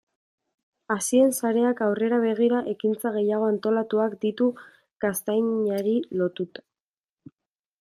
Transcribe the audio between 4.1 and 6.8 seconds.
ditu gaztainari lotuta.